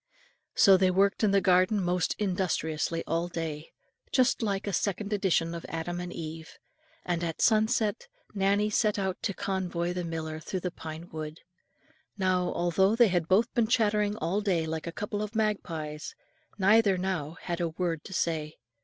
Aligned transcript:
So 0.55 0.77
they 0.77 0.89
worked 0.89 1.23
in 1.23 1.29
the 1.29 1.39
garden 1.41 1.79
most 1.79 2.15
industriously 2.17 3.03
all 3.05 3.27
day, 3.27 3.69
just 4.11 4.41
like 4.41 4.65
a 4.65 4.73
second 4.73 5.13
edition 5.13 5.53
of 5.53 5.63
Adam 5.69 5.99
and 5.99 6.11
Eve; 6.11 6.57
and 7.05 7.23
at 7.23 7.39
sunset 7.39 8.07
Nannie 8.33 8.71
set 8.71 8.97
out 8.97 9.21
to 9.21 9.35
convoy 9.35 9.93
the 9.93 10.03
miller 10.03 10.39
through 10.39 10.61
the 10.61 10.71
pine 10.71 11.07
wood. 11.11 11.41
Now, 12.17 12.51
although 12.51 12.95
they 12.95 13.09
had 13.09 13.27
both 13.27 13.53
been 13.53 13.67
chattering 13.67 14.17
all 14.17 14.41
day 14.41 14.65
like 14.65 14.87
a 14.87 14.91
couple 14.91 15.21
of 15.21 15.35
magpies, 15.35 16.15
neither 16.57 16.97
now 16.97 17.37
had 17.39 17.61
a 17.61 17.69
word 17.69 18.03
to 18.05 18.13
say. 18.15 18.57